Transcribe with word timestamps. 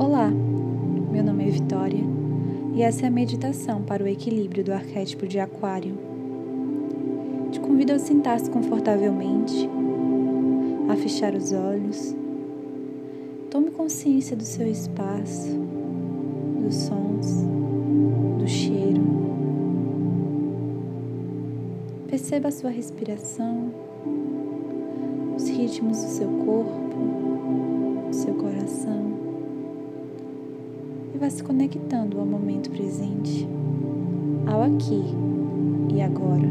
Olá, 0.00 0.30
meu 0.30 1.22
nome 1.22 1.46
é 1.46 1.50
Vitória 1.50 2.00
e 2.74 2.82
essa 2.82 3.04
é 3.04 3.08
a 3.08 3.10
meditação 3.10 3.82
para 3.82 4.02
o 4.02 4.08
equilíbrio 4.08 4.64
do 4.64 4.72
arquétipo 4.72 5.26
de 5.26 5.38
Aquário. 5.38 5.94
Te 7.52 7.60
convido 7.60 7.92
a 7.92 7.98
sentar-se 7.98 8.48
confortavelmente, 8.48 9.68
a 10.88 10.96
fechar 10.96 11.34
os 11.34 11.52
olhos. 11.52 12.16
Tome 13.50 13.70
consciência 13.72 14.34
do 14.34 14.42
seu 14.42 14.66
espaço, 14.66 15.50
dos 16.62 16.76
sons, 16.76 17.44
do 18.38 18.48
cheiro. 18.48 19.02
Perceba 22.08 22.48
a 22.48 22.52
sua 22.52 22.70
respiração, 22.70 23.70
os 25.36 25.46
ritmos 25.46 26.02
do 26.02 26.08
seu 26.08 26.28
corpo, 26.46 26.96
do 28.08 28.16
seu 28.16 28.32
coração 28.32 29.29
vá 31.20 31.28
se 31.28 31.44
conectando 31.44 32.18
ao 32.18 32.24
momento 32.24 32.70
presente, 32.70 33.46
ao 34.46 34.62
aqui 34.62 35.04
e 35.94 36.00
agora. 36.00 36.48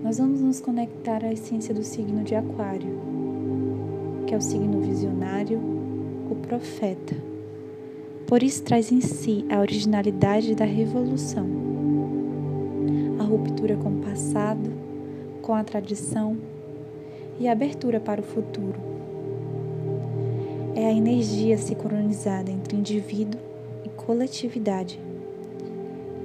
Nós 0.00 0.18
vamos 0.18 0.40
nos 0.40 0.60
conectar 0.60 1.24
à 1.24 1.32
essência 1.32 1.74
do 1.74 1.82
signo 1.82 2.22
de 2.22 2.36
Aquário, 2.36 3.00
que 4.24 4.32
é 4.32 4.36
o 4.36 4.40
signo 4.40 4.82
visionário, 4.82 5.58
o 6.30 6.36
profeta. 6.36 7.16
Por 8.24 8.44
isso 8.44 8.62
traz 8.62 8.92
em 8.92 9.00
si 9.00 9.44
a 9.50 9.58
originalidade 9.58 10.54
da 10.54 10.64
revolução, 10.64 11.44
a 13.18 13.24
ruptura 13.24 13.76
com 13.76 13.88
o 13.88 14.00
passado, 14.00 14.72
com 15.42 15.52
a 15.52 15.64
tradição 15.64 16.36
e 17.40 17.48
a 17.48 17.52
abertura 17.52 17.98
para 17.98 18.20
o 18.20 18.24
futuro 18.24 18.93
é 20.74 20.86
a 20.86 20.92
energia 20.92 21.56
sincronizada 21.56 22.50
entre 22.50 22.76
indivíduo 22.76 23.40
e 23.84 23.88
coletividade. 23.90 25.00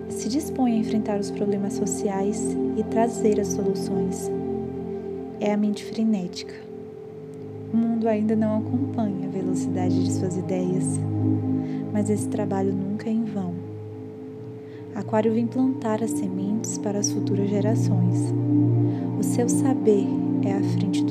Se 0.10 0.28
dispõe 0.28 0.74
a 0.74 0.78
enfrentar 0.78 1.20
os 1.20 1.30
problemas 1.30 1.74
sociais 1.74 2.58
e 2.76 2.84
trazer 2.84 3.40
as 3.40 3.50
soluções. 3.50 4.30
É 5.40 5.54
a 5.54 5.58
mente 5.58 5.86
frenética. 5.86 6.56
O 7.72 7.78
mundo 7.78 8.10
ainda 8.10 8.36
não 8.36 8.58
acompanha 8.58 9.28
a 9.28 9.32
velocidade 9.32 10.04
de 10.04 10.12
suas 10.12 10.36
ideias, 10.36 11.00
mas 11.94 12.10
esse 12.10 12.28
trabalho 12.28 12.74
nunca 12.74 13.08
é 13.08 13.14
em 13.14 13.26
vão. 13.26 13.54
Aquário 14.96 15.32
vem 15.32 15.46
plantar 15.46 16.04
as 16.04 16.12
sementes 16.12 16.80
para 16.80 16.98
as 16.98 17.12
futuras 17.12 17.48
gerações. 17.48 18.34
O 19.20 19.24
seu 19.24 19.48
saber 19.48 20.08
é 20.44 20.54
à 20.54 20.62
frente 20.74 21.04
do 21.04 21.09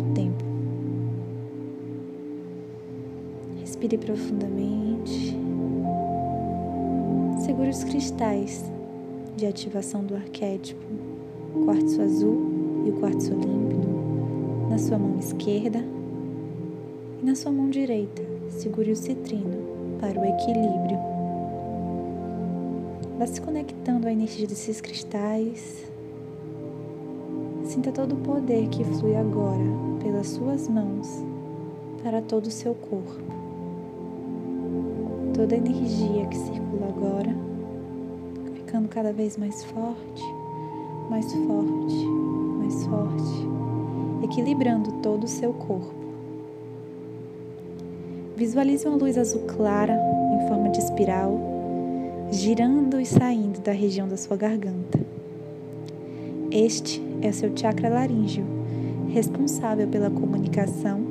Respire 3.78 3.96
profundamente. 3.96 5.38
Segure 7.38 7.68
os 7.68 7.84
cristais 7.84 8.64
de 9.36 9.46
ativação 9.46 10.02
do 10.02 10.16
arquétipo, 10.16 10.84
o 11.54 11.64
quartzo 11.64 12.02
azul 12.02 12.82
e 12.84 12.90
o 12.90 12.94
quartzo 12.94 13.34
límpido, 13.34 13.88
na 14.68 14.78
sua 14.78 14.98
mão 14.98 15.16
esquerda 15.20 15.78
e 17.22 17.24
na 17.24 17.36
sua 17.36 17.52
mão 17.52 17.70
direita. 17.70 18.20
Segure 18.48 18.90
o 18.90 18.96
citrino 18.96 19.98
para 20.00 20.20
o 20.20 20.24
equilíbrio. 20.24 20.98
Vá 23.16 23.28
se 23.28 23.40
conectando 23.40 24.08
à 24.08 24.12
energia 24.12 24.48
desses 24.48 24.80
cristais. 24.80 25.88
Sinta 27.62 27.92
todo 27.92 28.16
o 28.16 28.20
poder 28.22 28.66
que 28.70 28.82
flui 28.82 29.14
agora 29.14 29.62
pelas 30.02 30.26
suas 30.30 30.66
mãos 30.66 31.06
para 32.02 32.20
todo 32.20 32.46
o 32.46 32.50
seu 32.50 32.74
corpo 32.74 33.37
toda 35.38 35.54
a 35.54 35.58
energia 35.58 36.26
que 36.26 36.36
circula 36.36 36.88
agora, 36.88 37.32
ficando 38.54 38.88
cada 38.88 39.12
vez 39.12 39.36
mais 39.36 39.62
forte, 39.66 40.24
mais 41.08 41.32
forte, 41.32 42.06
mais 42.58 42.84
forte, 42.86 44.24
equilibrando 44.24 44.90
todo 44.94 45.22
o 45.22 45.28
seu 45.28 45.52
corpo. 45.52 45.94
Visualize 48.36 48.84
uma 48.88 48.96
luz 48.96 49.16
azul 49.16 49.42
clara 49.42 49.96
em 50.34 50.48
forma 50.48 50.70
de 50.70 50.80
espiral, 50.80 51.38
girando 52.32 53.00
e 53.00 53.06
saindo 53.06 53.60
da 53.60 53.70
região 53.70 54.08
da 54.08 54.16
sua 54.16 54.36
garganta. 54.36 54.98
Este 56.50 57.00
é 57.22 57.28
o 57.28 57.32
seu 57.32 57.56
chakra 57.56 57.88
laríngeo, 57.88 58.44
responsável 59.10 59.86
pela 59.86 60.10
comunicação 60.10 61.07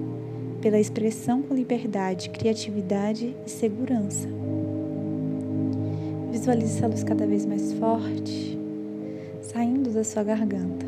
pela 0.68 0.82
expressão 0.82 1.42
com 1.42 1.56
liberdade, 1.56 2.30
criatividade 2.30 3.34
e 3.46 3.50
segurança. 3.50 4.28
Visualize 6.30 6.76
essa 6.76 6.88
luz 6.88 7.06
cada 7.06 7.26
vez 7.26 7.46
mais 7.46 7.72
forte, 7.72 8.60
saindo 9.42 9.92
da 9.92 10.04
sua 10.04 10.24
garganta. 10.24 10.86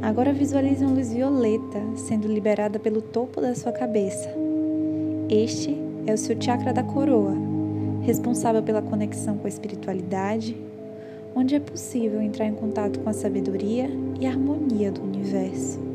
Agora 0.00 0.32
visualize 0.32 0.84
uma 0.84 0.94
luz 0.94 1.12
violeta 1.12 1.82
sendo 1.96 2.28
liberada 2.28 2.78
pelo 2.78 3.02
topo 3.02 3.40
da 3.40 3.52
sua 3.56 3.72
cabeça. 3.72 4.32
Este 5.28 5.76
é 6.06 6.14
o 6.14 6.16
seu 6.16 6.40
chakra 6.40 6.72
da 6.72 6.84
coroa, 6.84 7.34
responsável 8.02 8.62
pela 8.62 8.82
conexão 8.82 9.36
com 9.36 9.46
a 9.46 9.50
espiritualidade, 9.50 10.56
onde 11.34 11.56
é 11.56 11.60
possível 11.60 12.22
entrar 12.22 12.46
em 12.46 12.54
contato 12.54 13.00
com 13.00 13.10
a 13.10 13.12
sabedoria 13.12 13.90
e 14.20 14.28
harmonia 14.28 14.92
do 14.92 15.02
universo. 15.02 15.87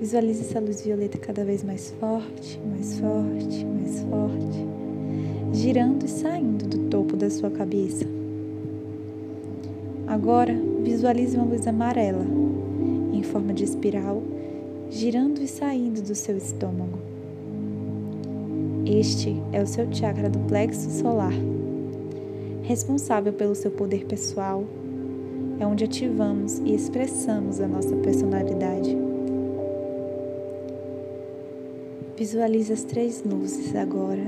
Visualize 0.00 0.40
essa 0.40 0.58
luz 0.58 0.80
violeta 0.80 1.18
cada 1.18 1.44
vez 1.44 1.62
mais 1.62 1.90
forte, 2.00 2.58
mais 2.70 2.98
forte, 2.98 3.66
mais 3.66 4.00
forte, 4.00 4.66
girando 5.52 6.06
e 6.06 6.08
saindo 6.08 6.66
do 6.66 6.88
topo 6.88 7.18
da 7.18 7.28
sua 7.28 7.50
cabeça. 7.50 8.06
Agora, 10.06 10.54
visualize 10.82 11.36
uma 11.36 11.44
luz 11.44 11.66
amarela, 11.66 12.24
em 13.12 13.22
forma 13.22 13.52
de 13.52 13.64
espiral, 13.64 14.22
girando 14.88 15.42
e 15.42 15.46
saindo 15.46 16.00
do 16.00 16.14
seu 16.14 16.34
estômago. 16.34 16.98
Este 18.86 19.36
é 19.52 19.62
o 19.62 19.66
seu 19.66 19.86
chakra 19.92 20.30
do 20.30 20.38
plexo 20.48 20.90
solar, 20.92 21.34
responsável 22.62 23.34
pelo 23.34 23.54
seu 23.54 23.70
poder 23.70 24.06
pessoal, 24.06 24.64
é 25.58 25.66
onde 25.66 25.84
ativamos 25.84 26.58
e 26.60 26.74
expressamos 26.74 27.60
a 27.60 27.68
nossa 27.68 27.94
personalidade. 27.96 29.09
Visualize 32.20 32.70
as 32.70 32.84
três 32.84 33.24
luzes 33.24 33.74
agora 33.74 34.26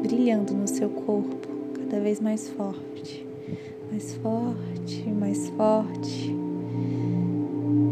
brilhando 0.00 0.54
no 0.54 0.68
seu 0.68 0.88
corpo, 0.88 1.48
cada 1.76 1.98
vez 1.98 2.20
mais 2.20 2.50
forte, 2.50 3.26
mais 3.90 4.14
forte, 4.14 5.10
mais 5.10 5.48
forte. 5.48 6.32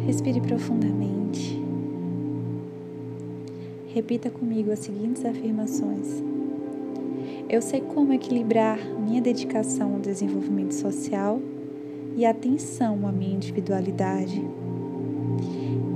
Respire 0.06 0.40
profundamente. 0.40 1.60
Repita 3.88 4.30
comigo 4.30 4.70
as 4.70 4.78
seguintes 4.78 5.24
afirmações. 5.24 6.22
Eu 7.48 7.60
sei 7.60 7.80
como 7.80 8.12
equilibrar 8.12 8.78
minha 9.00 9.20
dedicação 9.20 9.94
ao 9.94 10.00
desenvolvimento 10.00 10.74
social 10.74 11.40
e 12.16 12.24
atenção 12.24 13.04
à 13.04 13.10
minha 13.10 13.34
individualidade. 13.34 14.40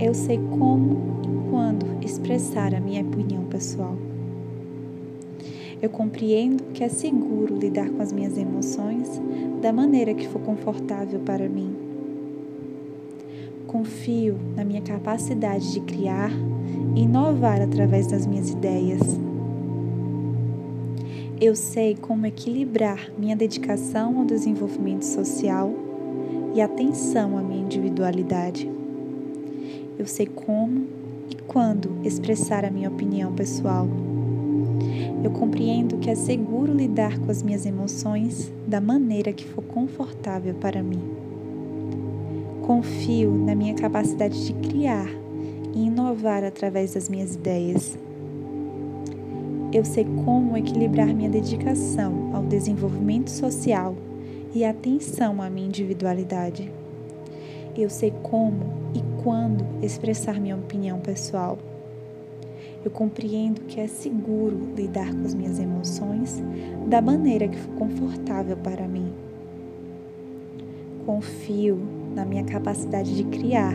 Eu 0.00 0.12
sei 0.12 0.40
como 0.58 1.23
quando 1.54 2.04
expressar 2.04 2.74
a 2.74 2.80
minha 2.80 3.00
opinião 3.00 3.44
pessoal. 3.44 3.96
Eu 5.80 5.88
compreendo 5.88 6.64
que 6.72 6.82
é 6.82 6.88
seguro 6.88 7.56
lidar 7.56 7.88
com 7.90 8.02
as 8.02 8.10
minhas 8.10 8.36
emoções 8.36 9.22
da 9.62 9.72
maneira 9.72 10.12
que 10.14 10.26
for 10.26 10.40
confortável 10.40 11.20
para 11.20 11.48
mim. 11.48 11.72
Confio 13.68 14.36
na 14.56 14.64
minha 14.64 14.80
capacidade 14.80 15.72
de 15.72 15.78
criar 15.82 16.32
e 16.96 17.02
inovar 17.02 17.60
através 17.62 18.08
das 18.08 18.26
minhas 18.26 18.50
ideias. 18.50 19.00
Eu 21.40 21.54
sei 21.54 21.94
como 21.94 22.26
equilibrar 22.26 23.12
minha 23.16 23.36
dedicação 23.36 24.18
ao 24.18 24.24
desenvolvimento 24.24 25.04
social 25.04 25.72
e 26.52 26.60
atenção 26.60 27.38
à 27.38 27.42
minha 27.42 27.62
individualidade. 27.62 28.68
Eu 29.96 30.06
sei 30.06 30.26
como 30.26 31.03
e 31.30 31.34
quando 31.46 31.96
expressar 32.04 32.64
a 32.64 32.70
minha 32.70 32.88
opinião 32.88 33.32
pessoal. 33.32 33.88
Eu 35.22 35.30
compreendo 35.30 35.96
que 35.98 36.10
é 36.10 36.14
seguro 36.14 36.72
lidar 36.72 37.18
com 37.18 37.30
as 37.30 37.42
minhas 37.42 37.64
emoções 37.64 38.52
da 38.66 38.80
maneira 38.80 39.32
que 39.32 39.46
for 39.46 39.62
confortável 39.64 40.54
para 40.54 40.82
mim. 40.82 41.02
Confio 42.66 43.30
na 43.30 43.54
minha 43.54 43.74
capacidade 43.74 44.46
de 44.46 44.52
criar 44.68 45.08
e 45.74 45.86
inovar 45.86 46.44
através 46.44 46.94
das 46.94 47.08
minhas 47.08 47.34
ideias. 47.34 47.98
Eu 49.72 49.84
sei 49.84 50.06
como 50.24 50.56
equilibrar 50.56 51.12
minha 51.14 51.28
dedicação 51.28 52.30
ao 52.34 52.42
desenvolvimento 52.42 53.28
social 53.28 53.96
e 54.54 54.64
atenção 54.64 55.42
à 55.42 55.50
minha 55.50 55.66
individualidade. 55.66 56.70
Eu 57.76 57.90
sei 57.90 58.12
como 58.22 58.72
e 58.94 59.00
quando 59.24 59.64
expressar 59.82 60.38
minha 60.38 60.54
opinião 60.54 61.00
pessoal. 61.00 61.58
Eu 62.84 62.90
compreendo 62.90 63.62
que 63.62 63.80
é 63.80 63.86
seguro 63.86 64.74
lidar 64.76 65.10
com 65.14 65.24
as 65.24 65.34
minhas 65.34 65.58
emoções 65.58 66.42
da 66.86 67.00
maneira 67.00 67.48
que 67.48 67.56
for 67.56 67.74
confortável 67.76 68.58
para 68.58 68.86
mim. 68.86 69.10
Confio 71.06 71.80
na 72.14 72.26
minha 72.26 72.44
capacidade 72.44 73.16
de 73.16 73.24
criar 73.24 73.74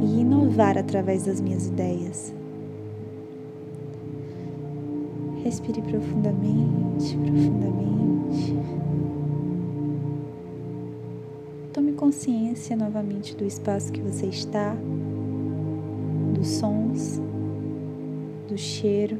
e 0.00 0.20
inovar 0.20 0.78
através 0.78 1.24
das 1.24 1.40
minhas 1.40 1.66
ideias. 1.66 2.32
Respire 5.42 5.82
profundamente, 5.82 7.16
profundamente. 7.16 8.54
Consciência 11.98 12.76
novamente 12.76 13.34
do 13.34 13.44
espaço 13.44 13.92
que 13.92 14.00
você 14.00 14.26
está, 14.26 14.76
dos 16.32 16.46
sons, 16.46 17.20
do 18.46 18.56
cheiro. 18.56 19.18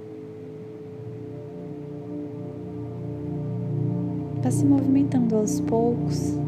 Vá 4.40 4.50
se 4.52 4.64
movimentando 4.64 5.34
aos 5.34 5.60
poucos, 5.60 6.38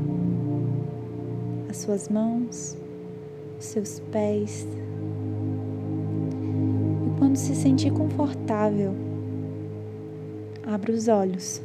as 1.69 1.79
suas 1.79 2.09
mãos, 2.09 2.79
os 3.59 3.65
seus 3.65 3.99
pés. 4.12 4.69
E 7.06 7.19
quando 7.19 7.35
se 7.35 7.56
sentir 7.56 7.93
confortável, 7.93 8.94
abra 10.65 10.93
os 10.93 11.09
olhos. 11.09 11.61